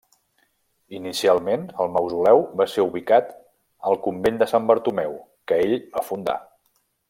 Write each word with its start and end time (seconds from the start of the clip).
Inicialment 0.99 1.65
el 1.83 1.91
mausoleu 1.97 2.41
va 2.61 2.67
ser 2.73 2.85
ubicat 2.87 3.29
al 3.91 4.01
convent 4.09 4.41
de 4.43 4.49
Sant 4.55 4.69
Bartomeu, 4.73 5.15
que 5.53 5.63
ell 5.67 5.77
va 5.99 6.05
fundar. 6.11 6.41